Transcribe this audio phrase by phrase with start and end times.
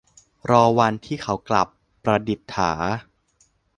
[0.49, 1.67] รอวันที่เขากลับ-
[2.03, 2.71] ประดิษฐา